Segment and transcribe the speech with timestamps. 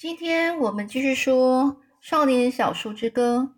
[0.00, 1.64] 今天我们继续说
[2.00, 3.56] 《少年小树之歌》。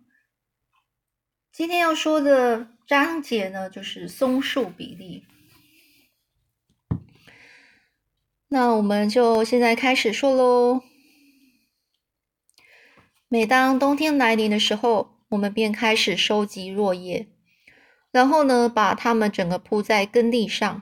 [1.51, 5.23] 今天要说的章节呢，就是松树比例。
[8.47, 10.81] 那我们就现在开始说喽。
[13.27, 17.27] 每当冬天来临的时候，我们便开始收集落叶，
[18.09, 20.81] 然后呢，把它们整个铺在耕地上。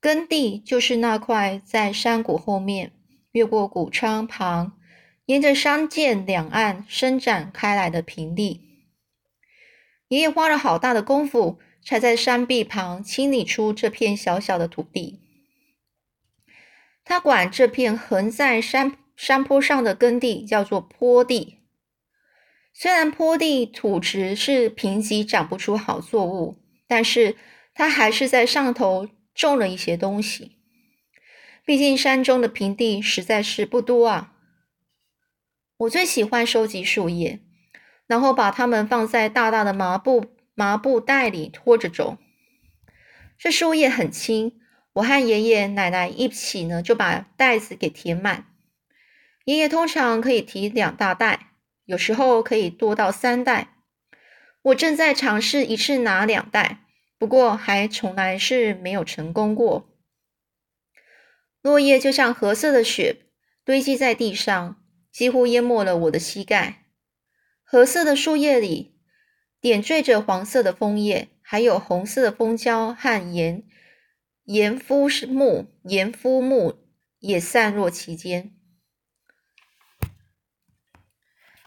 [0.00, 2.90] 耕地就是那块在山谷后面。
[3.36, 4.78] 越过谷仓旁，
[5.26, 8.62] 沿着山涧两岸伸展开来的平地，
[10.08, 15.20] 爷爷花了好大的功夫，才在山壁旁清理出这片小小的土地。
[17.04, 21.58] 他管这片横在山山坡上的耕地叫做坡地。
[22.72, 26.56] 虽然坡地土质是贫瘠，长不出好作物，
[26.86, 27.36] 但是
[27.74, 30.55] 他还是在上头种了一些东西。
[31.66, 34.32] 毕竟山中的平地实在是不多啊。
[35.78, 37.40] 我最喜欢收集树叶，
[38.06, 42.18] 然后把它们放在大大的麻布麻布袋里拖着走。
[43.36, 44.60] 这树叶很轻，
[44.92, 48.46] 我和爷爷奶奶一起呢，就把袋子给填满。
[49.44, 51.48] 爷爷通常可以提两大袋，
[51.84, 53.74] 有时候可以多到三袋。
[54.62, 56.84] 我正在尝试一次拿两袋，
[57.18, 59.88] 不过还从来是没有成功过。
[61.66, 63.26] 落叶就像褐色的雪
[63.64, 66.86] 堆积在地上，几乎淹没了我的膝盖。
[67.64, 69.00] 褐色的树叶里
[69.60, 73.64] 点缀着黄色的枫叶，还有红色的蜂胶和盐
[74.44, 76.86] 盐肤木，盐肤木
[77.18, 78.54] 也散落其间。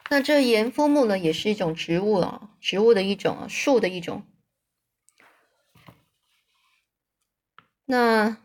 [0.09, 4.25] 那这盐肤木呢，也是一种植物啊，植物的一种，树的一种。
[7.83, 8.37] 那。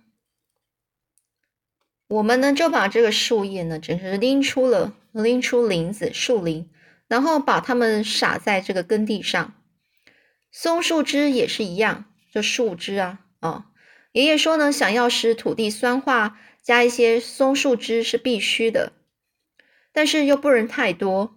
[2.15, 6.71] 我们呢就把这个树叶呢，整是拎出了，拎出林子、树林，
[7.09, 9.55] 然后把它们撒在这个耕地上。
[10.53, 13.67] 松树枝也是一样，这树枝啊，啊，
[14.13, 18.93] 爷爷说呢，想要使土地酸化，加一些松树枝是必须的，
[19.93, 21.37] 但是又不能太多。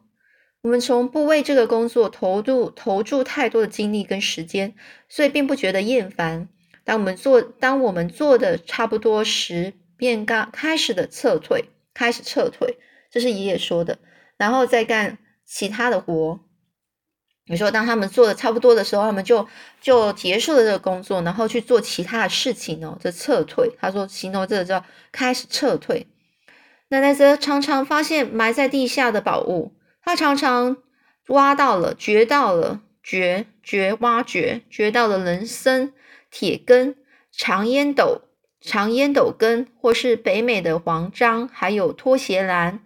[0.61, 4.75] 我们从不为这个工作投入投注太多的精力跟时间，
[5.09, 6.49] 所以并不觉得厌烦。
[6.83, 12.77] 当我们做，当我们做的差不多时，便告开始的撤退，开始撤退，
[13.09, 13.99] 这是爷爷说的，
[14.37, 16.39] 然后再干其他的活。
[17.49, 19.47] 你说，当他们做的差不多的时候，他们就
[19.81, 22.97] 就结束了这个工作，然后去做其他的事情哦。
[23.01, 26.07] 这撤退，他说形容这个叫开始撤退。
[26.89, 30.75] 奶奶则常常发现埋在地下的宝物，她常常
[31.27, 35.93] 挖到了，掘到了，掘掘挖掘，掘到了人参、
[36.29, 36.97] 铁根、
[37.31, 38.23] 长烟斗。
[38.59, 42.79] 长烟斗根，或是北美的黄樟，还有拖鞋兰，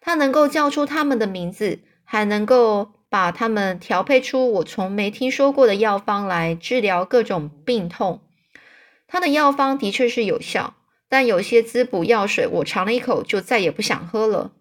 [0.00, 8.22] 它能够叫出它们的名字，还能够把它们调配出我从没听说过的药方来治疗各种病痛。
[9.08, 10.74] 它的药方的确是有效，
[11.08, 14.52] 但有些滋补药水，我尝了一口就再也不想喝了。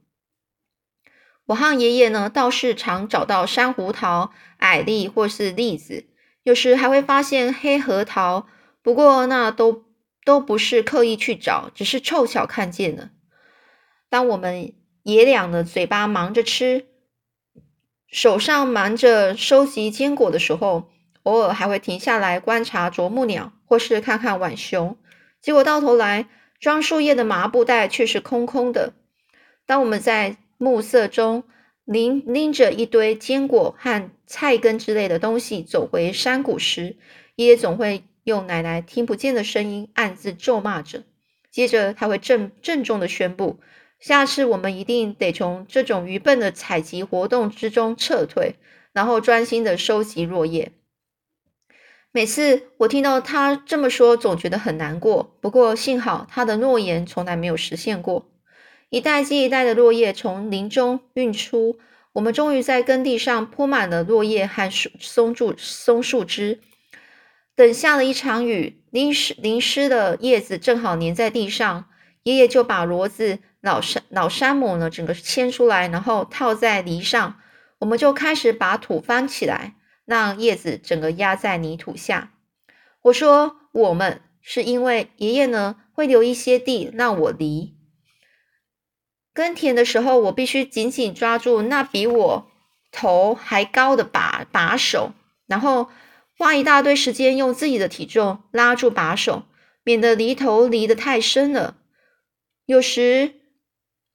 [1.46, 6.08] 我和爷爷呢，倒是常找到山胡桃、矮栗或是栗子，
[6.42, 8.48] 有时还会发现黑核桃，
[8.82, 9.85] 不过那都。
[10.26, 13.12] 都不是刻意去找，只是凑巧看见了。
[14.10, 16.88] 当我们爷俩的嘴巴忙着吃，
[18.08, 20.90] 手上忙着收集坚果的时候，
[21.24, 24.98] 偶尔还会停下来观察啄木鸟，或是看看浣熊。
[25.42, 26.28] 结果到头来，
[26.60, 28.94] 装树叶的麻布袋却是空空的。
[29.68, 31.44] 当我们在暮色中
[31.84, 36.98] 拎拎着一堆坚果和菜根之类的东西走回山谷时，
[37.36, 38.04] 爷爷总会。
[38.26, 41.04] 用奶奶听不见的声音暗自咒骂着，
[41.52, 43.60] 接着他会郑郑重的宣布：
[44.00, 48.56] 下次我们一定得从这种愚笨的采集活动之中撤退，
[48.94, 50.72] 然后专心的收集落叶。
[52.12, 55.38] 每次我听到他这么说，总觉得很难过。
[55.40, 58.26] 不过幸好他的诺言从来没有实现过。
[58.90, 61.78] 一袋接一袋的落叶从林中运出，
[62.14, 66.60] 我们终于在耕地上铺满了落叶和松树松树枝。
[67.56, 71.86] 等下了一场雨，淋湿淋湿的叶子正好粘在地上。
[72.24, 77.40] 爷爷就把骡子老山老山姆呢整个牵出来，然后套在犁上。
[77.80, 79.76] 我们就开始把土翻起来，
[80.06, 82.34] 让叶子整个压在泥土下。
[83.04, 87.78] 我说我们是因为爷爷呢会留一些地让我犁。
[89.34, 92.52] 耕田的时候，我必须紧紧抓住那比我
[92.92, 95.14] 头还高的把把手，
[95.48, 95.90] 然后。
[96.38, 99.44] 花一大堆时间用自己的体重拉住把手，
[99.84, 101.78] 免得犁头犁得太深了。
[102.66, 103.36] 有时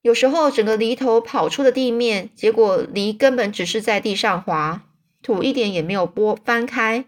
[0.02, 4.82] 有时候整个犁头跑出了地面，结果犁根本只是在地上滑，
[5.22, 7.04] 土一点也没有拨翻开。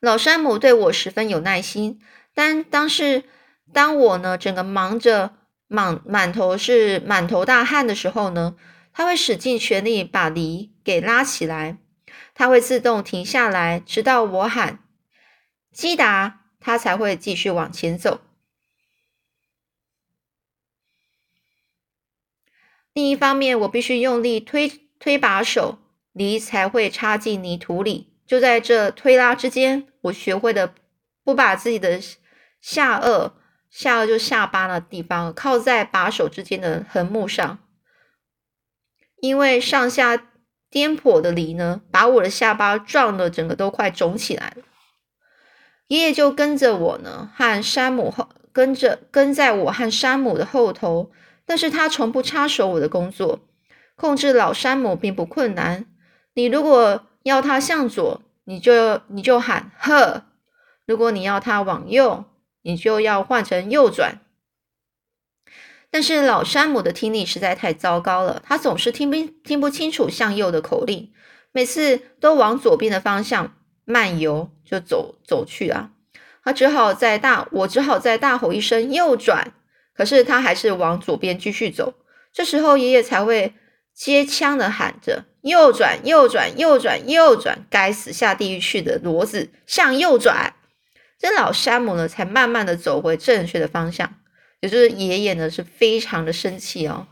[0.00, 2.00] 老山姆对我十分有耐心，
[2.34, 3.24] 但当是
[3.72, 5.32] 当我呢整个忙着
[5.66, 8.54] 满满头是满头大汗的时候呢，
[8.92, 11.78] 他会使尽全力把犁给拉起来，
[12.38, 14.78] 它会自动停下来，直到我喊
[15.74, 18.20] “击打”，它才会继续往前走。
[22.92, 24.68] 另一方面，我必须用力推
[25.00, 25.80] 推把手，
[26.12, 28.16] 犁才会插进泥土里。
[28.24, 30.72] 就在这推拉之间，我学会了
[31.24, 32.00] 不把自己的
[32.60, 33.32] 下颚
[33.68, 37.58] （下颚就下巴的地方）靠在把手之间的横木上，
[39.16, 40.16] 因为上下
[40.70, 44.62] 颠簸的犁呢，把我的下巴撞得整个都快肿起来了。
[45.88, 51.10] 爷爷就跟着我呢，和山姆后跟着跟在我和山姆的后头。
[51.46, 53.40] 但是他从不插手我的工作，
[53.96, 55.86] 控制老山姆并不困难。
[56.34, 60.24] 你如果要他向左，你就你就喊呵；
[60.84, 62.26] 如果你要他往右，
[62.60, 64.20] 你就要换成右转。
[65.90, 71.10] 但是老山姆的听力实在太糟糕了，他总是听不听不清楚向右的口令，
[71.52, 73.54] 每次都往左边的方向
[73.84, 75.90] 漫游就走走去啊。
[76.44, 79.52] 他只好在大我只好在大吼一声右转。
[79.94, 81.94] 可是他还是往左边继续走，
[82.32, 83.54] 这时候爷爷才会
[83.92, 87.66] 接枪的喊着：“右转，右转，右转，右转！
[87.68, 90.54] 该死，下地狱去的骡子，向右转！”
[91.18, 94.14] 这老山姆呢，才慢慢的走回正确的方向。
[94.60, 97.06] 也就是爷爷呢，是非常的生气哦。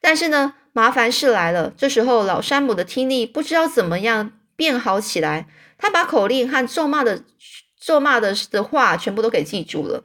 [0.00, 1.72] 但是呢，麻烦事来了。
[1.76, 5.46] 这时候老山姆的听力不知道怎么样变好起来，
[5.78, 7.24] 他把口令和咒骂的
[7.80, 10.04] 咒骂的的话全部都给记住了。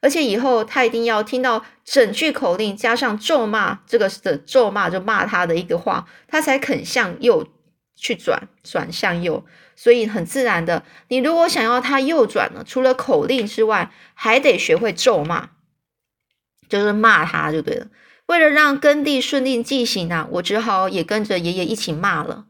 [0.00, 7.48] 而且以后他一定要听到整句口令加上咒骂，这个的咒骂就骂他的一个话，他才肯向右
[7.96, 9.44] 去转，转向右。
[9.74, 15.50] 所以很自然的，你如果想要他右转呢，除了口令之外，还得学会咒骂，
[16.68, 17.86] 就是骂他就对了。
[18.26, 22.44] 为了让耕地顺利进行啊，我只好也跟着爷爷一起骂了。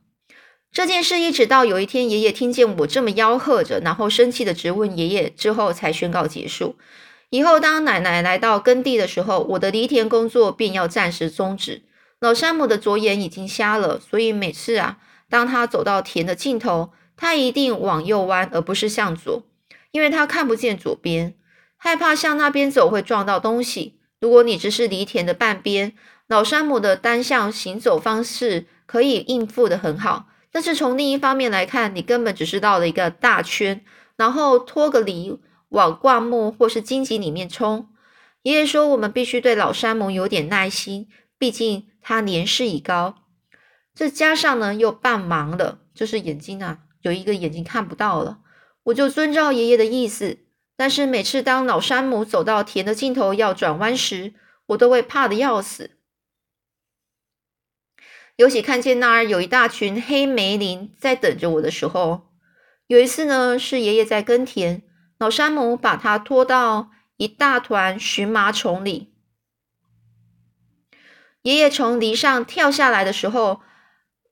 [0.71, 6.77] 这件事一直到有一天爷爷听见我这么吆喝着，然后生气的质问爷爷之后，才宣告结束。
[7.31, 11.83] 以后，当奶奶来到耕地的时候，我的犁田工作便要暂时终止。
[12.21, 14.99] 老山姆的左眼已经瞎了，所以每次啊，
[15.31, 19.45] 当他走到田的尽头，他一定往右弯，而不是向左，
[19.93, 21.35] 因为他看不见左边，
[21.77, 23.98] 害怕向那边走会撞到东西。
[24.21, 25.95] 如果你只是犁田的半边，
[26.27, 33.85] 老山姆的单向行走方式可以应付的很好，但是从另一方面来看，你根本只是绕了一个大圈，
[34.17, 35.41] 然后拖个犁。
[35.71, 37.91] 往灌木或是荆棘里面冲。
[38.41, 43.17] 爷爷说：“我们必须对老山姆有点耐心，毕竟他年事已高。
[43.95, 48.39] 这加上呢，又半盲了，就是眼睛啊，有一个眼睛看不到了。
[48.85, 50.39] 我就遵照爷爷的意思。
[50.79, 54.35] 但是每次当老山姆走到田的尽头要转弯时，
[54.67, 55.99] 我都会怕的要死。
[58.37, 62.29] 尤其看见那儿有一大群黑莓林在等着我的时候。
[62.87, 64.83] 有一次呢，是爷爷在耕田。”
[65.19, 69.13] 老山姆把他拖到一大团荨麻丛里。
[71.43, 73.61] 爷爷从篱上跳下来的时候，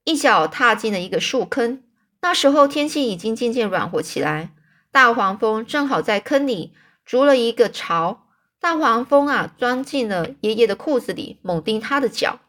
[0.04, 1.82] 一脚踏进了一个树坑。
[2.22, 4.54] 那时候天气已经渐渐软和起来，
[4.90, 6.72] 大黄蜂正好在坑里
[7.04, 8.26] 筑了一个巢。
[8.58, 12.40] 大黄蜂啊，钻进了爷爷的裤子里，猛叮他的脚。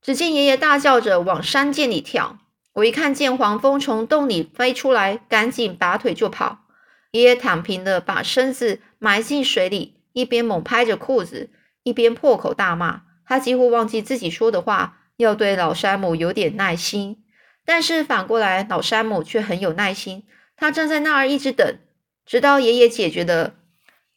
[0.00, 2.38] 只见爷爷大叫着往山涧里跳。
[2.74, 6.66] 我一看见黄蜂从洞里飞出来，赶紧拔腿就跑。
[7.10, 11.50] 爷爷躺平的把身子埋进水里，一边猛拍着裤子，
[11.82, 13.02] 一边破口大骂。
[13.24, 17.24] 他几乎忘记自己说的话，要对老山姆有点耐心。
[17.64, 20.24] 但是反过来，老山姆却很有耐心。
[20.56, 21.78] 他站在那儿一直等，
[22.24, 23.54] 直到爷爷解决了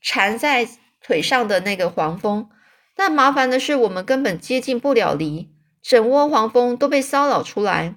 [0.02, 0.68] 缠在
[1.02, 2.50] 腿上的那个黄蜂。
[2.96, 5.50] 但麻烦的是，我们根本接近不了梨，
[5.82, 7.96] 整窝黄蜂都被骚扰出来，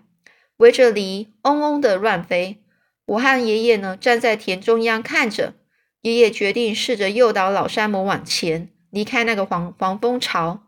[0.56, 2.62] 围着梨嗡嗡的乱飞。
[3.06, 5.54] 我和爷爷呢，站在田中央看着。
[6.02, 10.62] 爷爷决定试着诱导老山姆往前离开那个黄黄蜂巢。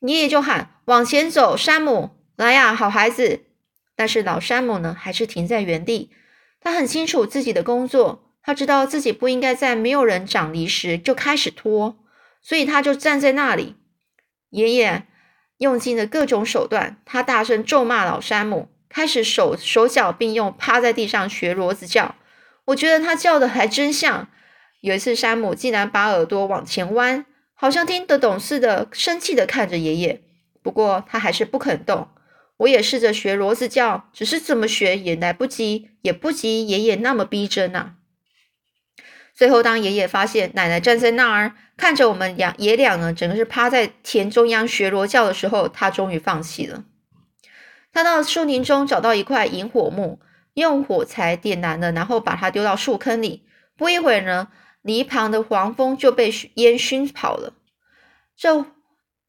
[0.00, 3.40] 爷爷就喊：“往前走，山姆，来呀，好孩子！”
[3.96, 6.10] 但是老山姆呢，还是停在原地。
[6.66, 11.96] 他很清楚自己的工作，他知道自己不应该在没有人长梨时就开始拖，
[12.42, 13.76] 所以他就站在那里。
[14.50, 15.06] 爷爷
[15.58, 18.68] 用尽了各种手段，他大声咒骂老山姆。
[18.88, 22.16] 开始手手脚并用，趴在地上学骡子叫。
[22.64, 24.28] 我觉得他叫的还真像。
[24.80, 30.20] 有一次，山姆竟然把耳朵往前弯，好像听得懂似的，生气的看着爷爷。
[30.64, 32.08] 不过他还是不肯动。
[32.58, 37.96] 我也试着学骡子叫，只是怎么学也来不及，也不及爷爷那么逼真呐。
[39.34, 46.84] 最后，当爷爷发现奶奶站在那儿看着我们俩爷俩呢，整个是趴在田中央学骡叫的时候，他终于放弃了。
[47.92, 50.20] 他到树林中找到一块引火木，
[50.54, 53.46] 用火柴点燃了，然后把它丢到树坑里。
[53.76, 54.48] 不一会儿呢，
[54.80, 57.52] 篱旁的黄蜂就被烟熏跑了。
[58.34, 58.64] 这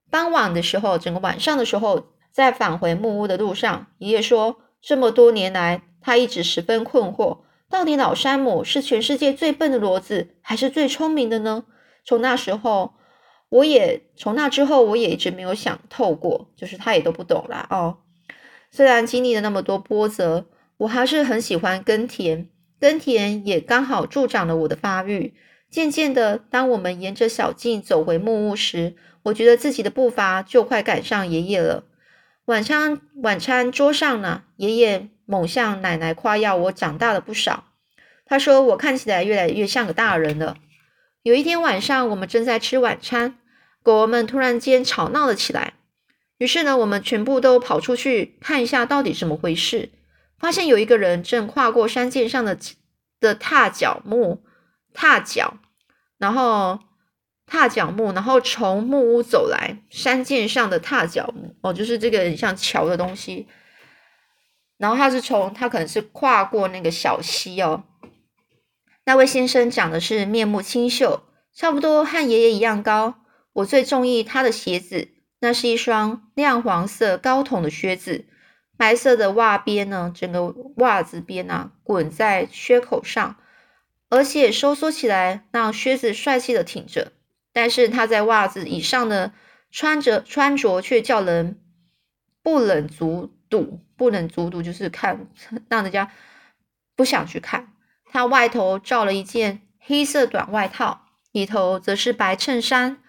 [0.10, 7.40] 傍晚的时候，整个晚上的时候，在返回木屋的路上，爷爷说，这么多年来，他一直十分困惑。
[7.68, 11.64] 到底老山姆是全世界最笨的骡子，还是最聪明的呢？
[12.06, 12.94] 从那时候，
[13.50, 17.66] 我也从那之后，我也一直没有想透过，就是他也都不懂啦。
[17.72, 17.98] 哦。
[18.70, 20.46] 虽然经历了那么多波折，
[20.78, 22.48] 我还是很喜欢耕田，
[22.80, 25.34] 耕田也刚好助长了我的发育。
[25.72, 31.86] 渐渐的，当我们沿着小径走回木屋时，我觉得自己的步伐就快赶上爷爷了。
[32.48, 35.10] 晚餐晚餐桌上呢，爷爷。
[35.26, 37.66] 猛向奶奶夸耀我长大了不少。
[38.26, 40.56] 他说我看起来越来越像个大人了。
[41.24, 43.38] 有一天晚上，我们正在吃晚餐，
[43.84, 45.74] 狗儿们突然间吵闹了起来。
[46.38, 49.90] 于是呢，我们全部都跑出去看一下到底怎么回事。
[50.40, 52.58] 发现有一个人正跨过山涧上的
[53.20, 54.42] 的踏脚木，
[54.94, 55.58] 踏脚，
[56.18, 56.80] 然后
[57.48, 59.78] 踏脚木，然后从木屋走来。
[59.90, 63.48] 山涧上的踏脚木，哦，就是这个很像桥的东西。
[64.78, 67.86] 然后他是从他可能是跨过那个小溪哦。
[69.06, 71.24] 那位先生长的是面目清秀，
[71.56, 73.16] 差不多和爷爷一样高。
[73.54, 75.08] 我最中意他的鞋子，
[75.40, 78.26] 那是一双亮黄色高筒的靴子，
[78.78, 83.38] 白色的袜边呢，整个袜子边啊滚在靴口上，
[84.10, 87.14] 而且收缩起来，让靴子帅气的挺着。
[87.58, 89.34] 但是他在袜子以上的
[89.72, 91.60] 穿着穿着却叫人
[92.44, 93.82] 不忍卒睹。
[93.98, 95.28] 不能足睹，就是看
[95.70, 96.12] 让人家
[96.96, 97.74] 不想去看。
[98.06, 103.02] 他外头罩了一件黑色短外套，里头则是白衬衫，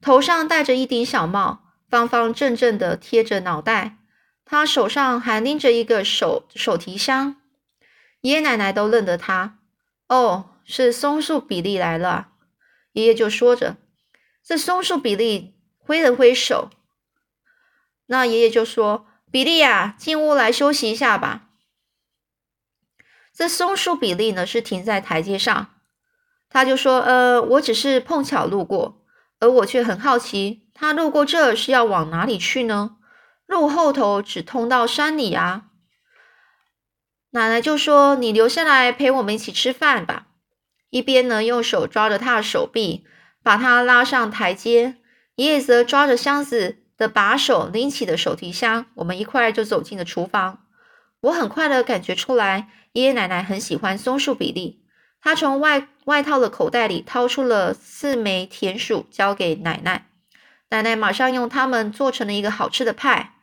[0.00, 3.96] 头上戴着一顶小帽，方方正正的贴着脑袋。
[4.44, 7.34] 他手上还拎着一个手手提箱。
[8.20, 9.58] 爷爷奶奶都认得他。
[10.06, 12.28] 哦，是松树比利来了。
[12.92, 13.76] 爷爷就说着，
[14.48, 16.70] 这松树比利挥了挥手。
[18.06, 19.04] 那爷爷就说。
[19.30, 21.50] 比利呀，进屋来休息一下吧。
[23.34, 25.74] 这松树比利呢是停在台阶上，
[26.48, 29.04] 他就说：“呃，我只是碰巧路过，
[29.38, 32.96] 而我却很好奇，他路过这是要往哪里去呢？
[33.44, 35.66] 路后头只通到山里啊。”
[37.32, 40.28] 奶奶就说：“你留下来陪我们一起吃饭吧。”
[40.88, 43.04] 一边呢用手抓着他的手臂，
[43.48, 44.96] 把他拉上台阶，
[45.36, 46.84] 爷爷则抓着箱子。
[46.98, 50.64] 的把手拎起的手提箱，我们一块就走进了厨房。
[51.20, 54.82] 我很快的感觉出来，爷爷奶奶很喜欢松树比利。
[55.22, 60.08] 他从外外套的口袋里掏出了四枚田鼠，交给奶奶。
[60.70, 63.34] 奶奶马上用它们做成了一个好吃的派。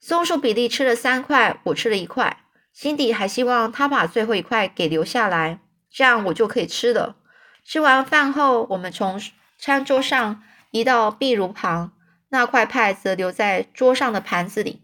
[0.00, 5.58] 松树比利吃了三块，我吃了一块，心底还希望他把最后一块给留下来，
[5.90, 7.16] 这样我就可以吃了。
[7.64, 9.20] 吃完饭后，我们从
[9.58, 11.92] 餐桌上移到壁炉旁。
[12.30, 14.82] 那块派则留在桌上的盘子里。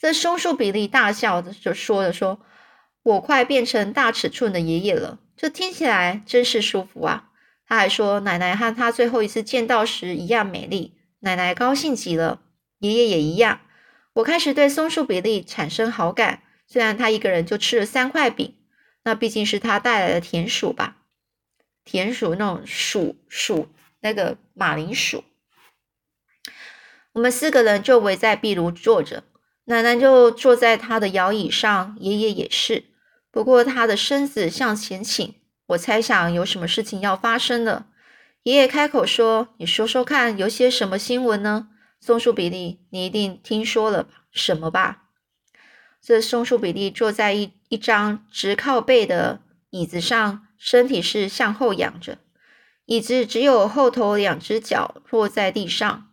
[0.00, 2.40] 这松树比利大笑着就说着：“说
[3.04, 7.28] 我快变成大尺寸的爷爷了，这听起来真是舒服啊！”
[7.68, 12.40] 他还说：“奶奶和他最后一次见到时一样美丽。”奶奶高兴极了，
[12.80, 13.60] 爷爷也一样。
[14.14, 18.56] 我开始对松树比利产生好感，虽然他一个人就吃了三块饼，
[19.04, 20.96] 那毕竟是他带来的甜薯吧，
[21.84, 23.68] 田鼠那种鼠鼠
[24.00, 25.24] 那个马铃薯。
[27.12, 29.24] 我们四个人就围在壁炉坐着，
[29.64, 32.84] 奶奶就坐在她的摇椅上，爷爷也是。
[33.32, 37.86] 不过他的身子向前倾，我猜想有什么事情要发生了。
[38.42, 41.68] 爷爷开口说：“你说说看，有些什么新闻呢？”
[42.00, 44.08] 松树比利，你一定听说了？
[44.32, 45.04] 什么吧？
[46.00, 52.18] 这松树比利坐在一一张直靠背的椅子上，身体是向后仰着，
[52.84, 56.12] 椅子只有后头两只脚落在地上。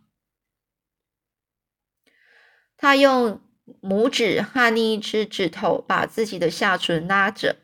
[2.78, 3.42] 他用
[3.82, 7.56] 拇指和另一只指头把自己的下唇拉着，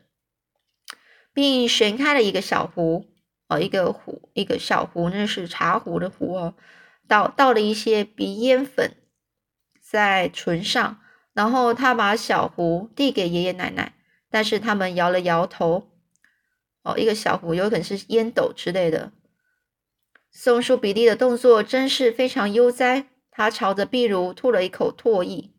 [1.33, 3.07] 并旋开了一个小壶，
[3.47, 6.53] 哦，一个壶，一个小壶，那是茶壶的壶哦，
[7.07, 8.95] 倒倒了一些鼻烟粉
[9.81, 11.01] 在唇上，
[11.33, 13.95] 然后他把小壶递给爷爷奶奶，
[14.29, 15.94] 但是他们摇了摇头，
[16.85, 19.11] 哦，一个小壶有可能是烟斗之类的。
[20.31, 25.49] 松树比利的动作真是非常悠哉，他朝着壁炉吐了一口唾液。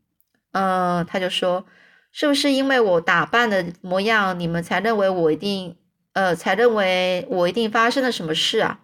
[0.53, 1.67] 呃，他就说
[2.13, 5.77] ：“是不是因为我打扮的模样，你们才认为我一定，
[6.13, 8.81] 呃，才认为我一定发生了什么事啊？”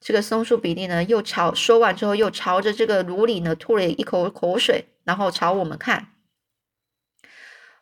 [0.00, 6.14] 这个松树比利呢，又朝说完之后，又朝着这个炉里呢吐了一口口水，然后朝我们看。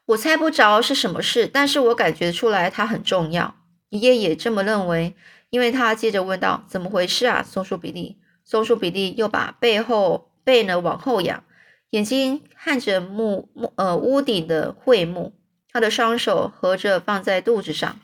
[0.07, 3.55] 我猜不着是什么事，但是我感觉出来它很重要。
[3.91, 5.15] 爷爷也这么认为，
[5.51, 11.43] 因为他接着问道：“怎么回事啊？”松树比利，松树比利又把背后背呢往后仰。
[11.91, 15.33] 眼睛看着木木呃屋顶的桧木，
[15.73, 17.99] 他的双手合着放在肚子上，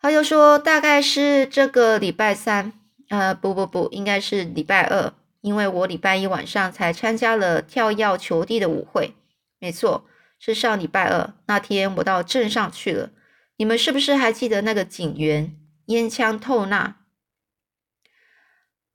[0.00, 2.72] 他就说：“大概是这个礼拜三，
[3.08, 9.14] 呃，不不不，应该是礼拜二，因为我礼拜一晚上才参加了跳跃球地的舞会。
[9.60, 10.04] 没错，
[10.40, 13.10] 是上礼拜二那天，我到镇上去了。
[13.58, 15.54] 你们是不是还记得那个警员
[15.86, 16.96] 烟枪透纳？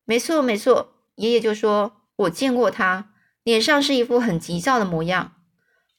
[0.04, 3.12] 没错没错，爷爷就说我见过他。”
[3.44, 5.34] 脸上是一副很急躁的模样，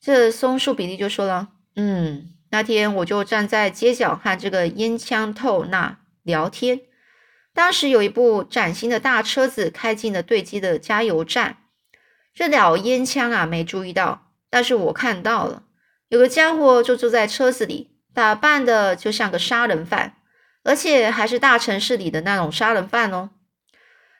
[0.00, 6.80] 这松树比利就说了：“嗯，那天我就站在街角和这个烟枪透纳聊天。
[7.52, 11.58] 当时有一部崭新的大车子开进了对机的加油站，
[12.32, 15.64] 这老烟枪啊没注意到，但是我看到了，
[16.08, 20.16] 有个家伙就坐在车子里，打扮的就像个杀人犯，
[20.62, 23.30] 而且还是大城市里的那种杀人犯哦。”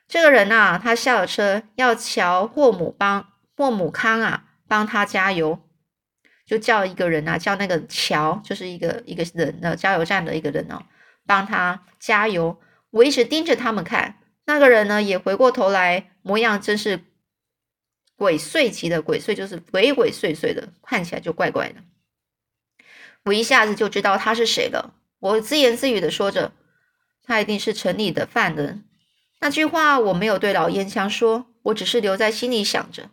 [0.07, 5.61] 这个人呐，他下了车，要乔霍姆帮霍姆康啊帮他加油，
[6.45, 10.83] 就叫一个人啊，叫那个乔，就是一个一个人的加油站的一个人哦，
[11.27, 12.61] 帮他加油。
[12.91, 17.01] 我一直盯着他们看，那个人呢也回过头来，模样真是
[18.17, 21.77] 鬼祟极的，鬼祟就是鬼鬼祟祟的，看起来就怪怪的。
[23.25, 26.53] 我一下子就知道他是谁了，我自言自语的说着，
[27.23, 28.85] 他一定是城里的犯人。
[29.41, 33.11] 那句话我没有对老烟枪说，我只是留在心里想着。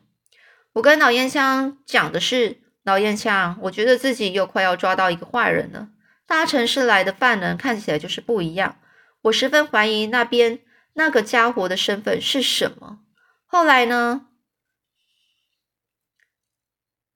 [0.74, 5.90] 我跟老烟枪讲的是，老烟枪，我觉得自己又快要抓到一个坏人了。
[6.26, 8.80] 大城市来的犯人看起来就是不一样，
[9.24, 10.60] 我十分怀疑那边
[10.94, 13.00] 那个家伙的身份是什么。
[13.46, 14.28] 后来呢？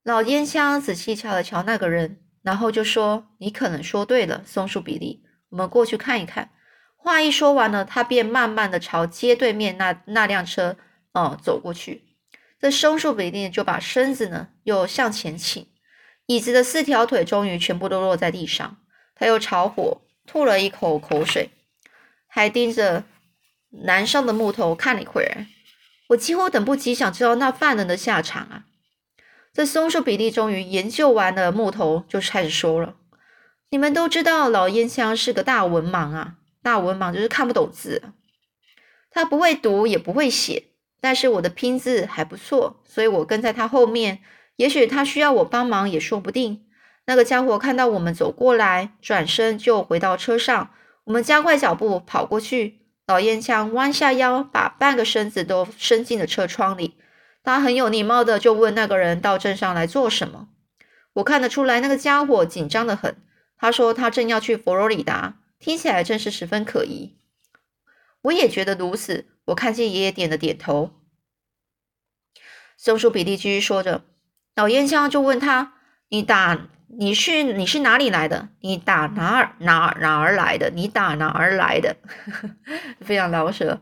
[0.03, 6.51] 老烟枪仔细瞧了瞧那个人，然后就说：“你可能说对了，松树比利，我们过去看一看。”
[6.95, 10.77] 话一说完呢，他便慢慢的朝街对面那那辆车
[11.13, 12.03] 哦走过去。
[12.59, 15.67] 这松树比利就把身子呢又向前倾，
[16.27, 18.77] 椅子的四条腿终于全部都落在地上。
[19.15, 21.49] 他又朝火吐了一口口水，
[22.27, 23.05] 还盯着
[23.83, 25.47] 南上的木头看了一会儿。
[26.09, 28.65] 我几乎等不及想知道那犯人的下场啊！
[29.55, 32.95] 这松树比利终于研究完了木头，就开始说了
[33.71, 38.01] ：“你们都知道老烟枪是个大文盲啊。”大文盲就是看不懂字，
[39.09, 40.63] 他不会读也不会写，
[40.99, 44.19] 但是我的拼字还不错，所以我跟在他后面。
[44.57, 46.65] 也许他需要我帮忙也说不定。
[47.05, 50.71] 那个家伙看到我们走过来，转身就回到车上。
[51.05, 56.95] 我们加快脚步跑过去，老烟枪弯下腰，把半个身子都伸进了车窗里。
[57.45, 60.49] 他很有礼貌的就问那个人到镇上来做什么。
[61.13, 63.15] 我看得出来，那个家伙紧张的很。
[63.57, 65.37] 他说他正要去佛罗里达。
[65.57, 67.15] 听起来真是十分可疑，
[68.23, 69.25] 我也觉得如此。
[69.45, 70.91] 我看见爷爷点了点头。
[72.77, 74.03] 松鼠比利继续说着，
[74.53, 75.73] 老烟枪就问他
[76.09, 76.67] ：“你打
[76.99, 78.49] 你是你是哪里来的？
[78.59, 80.69] 你打哪儿哪儿哪儿来的？
[80.71, 81.95] 你打哪儿来的？”
[83.01, 83.81] 非常老舌。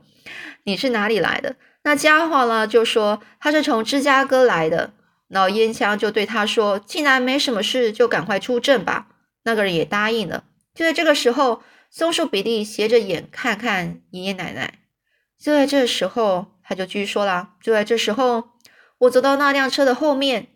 [0.63, 1.55] 你是哪里来的？
[1.83, 2.67] 那家伙呢？
[2.67, 4.93] 就说他是从芝加哥来的。
[5.27, 9.07] 老烟枪就对他说：“既然没什么事，就赶快出阵吧。”
[9.43, 10.43] 那个人也答应了。
[10.73, 11.61] 就在这个时候。
[11.95, 14.79] 松树比利斜着眼看看爷爷奶奶，
[15.39, 18.45] 就在这时候，他就继续说了：“就在这时候，
[18.97, 20.47] 我走到那辆车的后面，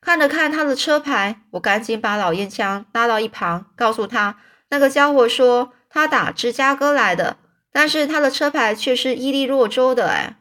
[0.00, 4.38] 看了看他的车牌，我赶紧把老烟枪拉到一旁，告诉他，
[4.70, 7.36] 那个家伙说他打芝加哥来的，
[7.70, 10.08] 但是他的车牌却是伊利诺州的。
[10.08, 10.37] 哎，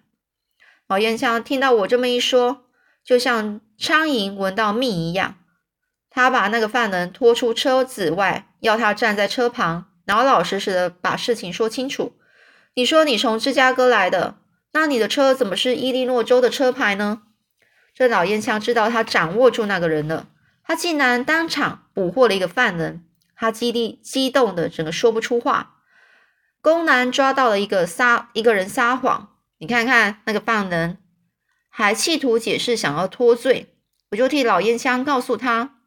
[0.88, 2.66] 老烟枪听到我这么一说，
[3.04, 5.36] 就像苍蝇闻到蜜一样，
[6.10, 12.14] 他把那个犯人拖出车子外，要他站在车旁。”老老实实的把事情说清楚。
[12.76, 14.38] 你说你从芝加哥来的，
[14.72, 17.24] 那你的车怎么是伊利诺州的车牌呢？
[17.94, 20.30] 这老烟枪知道他掌握住那个人了，
[20.64, 23.04] 他竟然当场捕获了一个犯人。
[23.36, 25.76] 他激励激动的整个说不出话。
[26.62, 30.98] 公男抓到了一个撒一个人撒谎，你看看那个犯人
[31.70, 33.76] 还企图解释，想要脱罪。
[34.12, 35.80] 我就替老烟枪告诉他，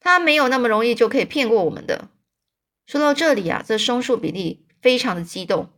[0.00, 2.08] 他没有那么容易就可以骗过我们的。
[2.86, 5.70] 说到这里啊，这松树比利非常的激动。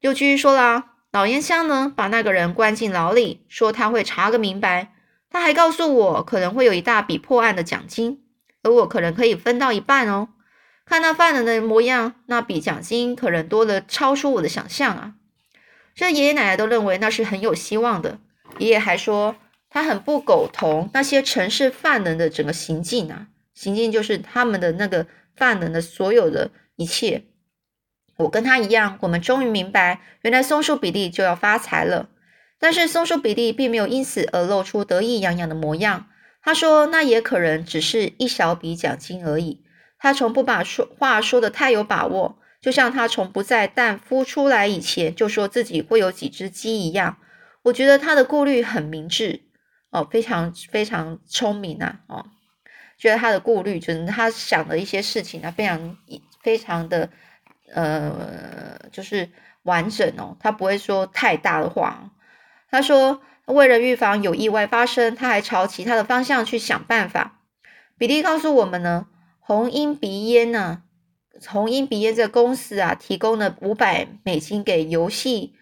[0.00, 4.94] 又继续说啦，老烟枪呢，把那个人关进牢里，说他会查个明白。
[5.30, 8.24] 他还告诉我，可能会有一大笔破案的奖金，
[8.62, 10.30] 而我可能可以分到一半哦。
[10.84, 15.14] 看那犯人的模样，那笔奖金可能多的超出我的想象啊！
[16.00, 18.20] 这爷爷奶奶都认为那是很有希望的。
[18.56, 19.36] 爷爷还说，
[19.68, 27.24] 他很不苟同那些城市犯人的整个行径啊，行径就是他们的那个犯人的所有的一切。
[28.16, 32.08] 我跟他一样，我们终于明白，原来松树比利就要发财了。
[32.58, 36.06] 但是松树比利并没有因此而露出得意洋洋的模样。
[36.40, 39.62] 他说，那也可能只是一小笔奖金而已。
[39.98, 47.16] 他从不把说话说的太有把握，就像他从不在蛋孵出来以前就说自己会有几只鸡一样。
[47.62, 49.42] 我觉得他的顾虑很明智
[49.90, 52.26] 哦，非常非常聪明啊哦，
[52.98, 55.96] 觉得他的顾虑就是他想的一些事情啊，非常
[56.42, 57.10] 非常的
[57.72, 59.30] 呃，就是
[59.62, 62.10] 完整哦，他不会说太大的话。
[62.70, 67.40] 他说，为了预防有意外发生，他还朝其他的方向去想办法。
[67.98, 69.06] 比利告诉我们呢。
[69.40, 70.84] 红鹰鼻烟呢？
[71.46, 75.54] 红鹰鼻烟这个公司啊，提供了五百美金给游戏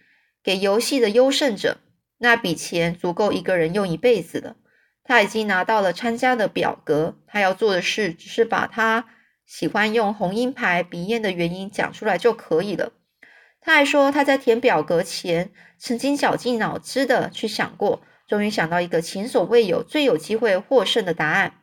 [0.42, 1.78] 给游戏的优胜者，
[2.18, 4.56] 那笔钱足够一个人用一辈子了。
[5.04, 9.06] 他已经拿到了参加的表格，他要做的事只是把他
[9.46, 12.92] 喜欢用红鹰牌鼻烟的原因讲出来就可以了。
[13.60, 21.54] 他还说他在填表格前曾经绞尽脑汁的去想过，终于想到一个前所未有、最有机会获胜的答案。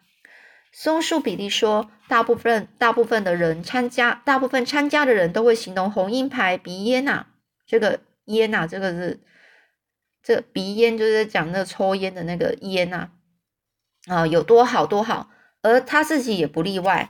[0.77, 7.27] 松树比利说：“大部分大部分的人参加，大部分参加的人都会形容红鹰牌鼻烟呐，
[7.65, 9.21] 这个烟呐，这个是
[10.21, 13.07] 这鼻烟，就是讲那抽烟的那个烟呐，
[14.07, 15.29] 啊，有多好多好。
[15.61, 17.09] 而他自己也不例外，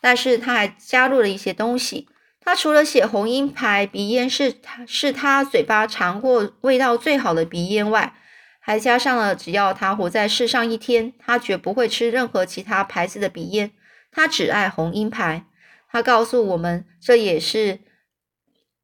[0.00, 2.08] 但是他还加入了一些东西。
[2.40, 8.16] 他除了写红鹰牌鼻烟是他是他嘴巴尝过味道最好的鼻烟外，
[8.66, 13.70] 还加上了，只要他活在世上一天，他绝不会吃任何其他牌子的鼻烟。
[14.10, 15.46] 他只爱红鹰牌。
[15.88, 17.78] 他告诉我们，这也是，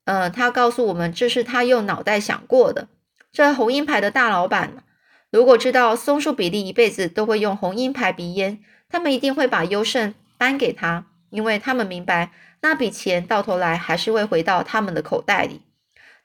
[0.04, 2.86] 呃，他告诉我们，这是他用脑袋想过的。
[3.32, 4.84] 这红鹰牌的大老板，
[5.32, 15.62] 如果知道松树比利一辈子都会用红鹰牌鼻烟，他们一定会把优胜颁给他，因为他们明白那笔钱到头来还是会回到他们的口袋里。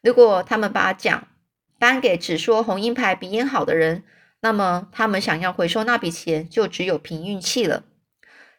[0.03, 1.27] 如果他们把奖。
[1.79, 4.03] 颁给只说红鹰牌鼻烟好的人，
[4.41, 7.83] 那么他们想要回收那笔钱，就只有凭运气了。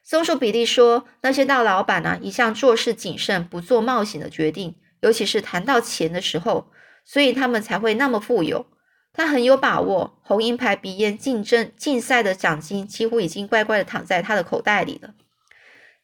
[0.02, 6.70] 松树比利说：“那些大老板呢，一向做事谨慎，不做冒险的决定，尤其是谈到钱的时候，
[7.04, 8.66] 所以他们才会那么富有。
[9.12, 15.14] 他很有把握，红鹰牌鼻烟竞争竞赛的奖金几乎已经乖乖的躺在他的口袋里了。”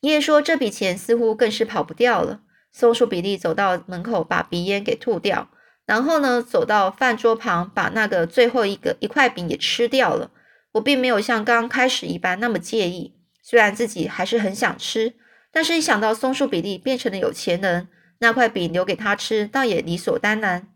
[0.01, 5.49] 爷爷说：“这笔钱似乎更是跑不掉了。”松树比利走到门口，把鼻烟给吐掉。
[5.87, 10.31] 然后呢，走到饭桌旁，把那个最后一个一块饼也吃掉了。
[10.73, 15.15] 我并没有像刚开始一般那么介意，虽然自己还是很想吃，
[15.53, 20.69] 但是一想到松树比利变成了有钱人，那块饼留给他吃，倒也理所当然。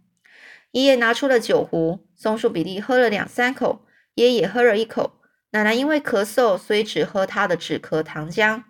[0.73, 5.15] 爷爷拿出了酒壶，松树比利喝了两三口，爷爷也喝了一口。
[5.53, 8.65] 奶奶因为咳嗽，所以只喝他的止咳糖浆。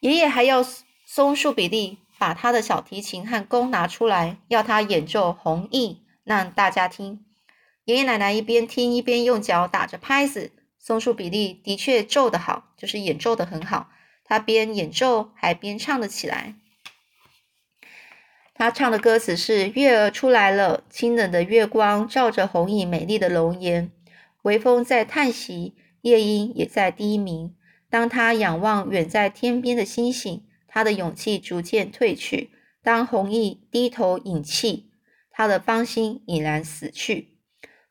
[0.00, 0.64] 爷爷还要
[1.06, 1.98] 松树比利。
[2.18, 7.24] 把他的小提琴和弓拿出来，要他演奏《红翼》，让大家听。
[7.84, 10.52] 爷爷奶奶一边听一边用脚打着拍子。
[10.78, 13.90] 松树比利的确奏得好，就是演奏得很好。
[14.24, 16.54] 他边演奏还边唱了起来。
[18.54, 23.92] 他唱的歌词是：月儿出来了，清冷的月光照着红影美丽的容颜，
[24.42, 27.54] 微风在叹息，夜莺也在低鸣。
[27.88, 30.47] 当他仰望远在天边的星星。
[30.68, 32.50] 他的勇气逐渐褪去。
[32.80, 34.92] 当弘毅低头饮气，
[35.32, 37.34] 他的芳心已然死去。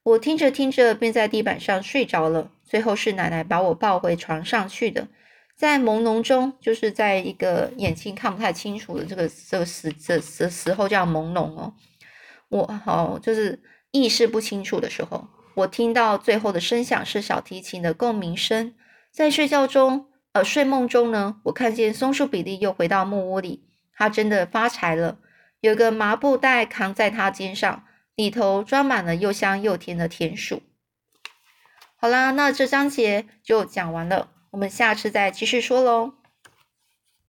[0.03, 2.51] 我听着听着，便在地板上睡着了。
[2.63, 5.07] 最后是奶奶把我抱回床上去的。
[5.55, 11.73] 在朦胧中，就是在一个眼睛看不太清楚的这个这个时这这时候叫朦胧哦。
[12.49, 13.61] 我哦，就是
[13.91, 18.73] 意识不清楚的时候，我听到最后的声响是小提琴的共鸣声。
[19.11, 20.07] 在睡觉中。
[20.33, 25.17] 而睡梦中呢，我看见松树比利又回到木屋里，他真的发财了。
[25.59, 27.83] 有个麻布袋扛在他肩上，
[28.15, 30.61] 里头装满了又香又甜的甜薯。
[31.95, 36.13] 好啦，那这章节就讲完了，我们下次再继续说喽。